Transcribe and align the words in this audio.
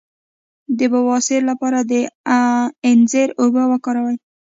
د 0.77 0.79
بواسیر 0.91 1.41
لپاره 1.51 1.79
د 1.91 1.93
انځر 2.89 3.27
اوبه 3.41 3.63
وکاروئ 3.71 4.17